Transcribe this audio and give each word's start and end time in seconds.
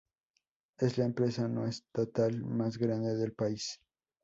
Es 0.79 0.97
la 0.97 1.05
empresa 1.05 1.47
no 1.47 1.67
estatal 1.67 2.43
más 2.43 2.79
grande 2.79 3.15
del 3.15 3.33
país. 3.33 3.79